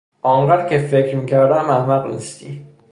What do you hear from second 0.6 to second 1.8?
که فکر میکردم